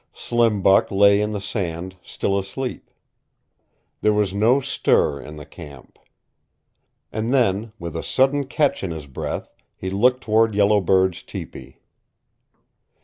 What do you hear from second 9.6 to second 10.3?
he looked